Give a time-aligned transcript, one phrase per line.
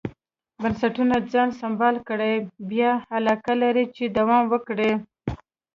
[0.61, 2.33] بنسټونه ځان سمبال کړي
[2.69, 4.91] بیا علاقه لري چې دوام ورکړي.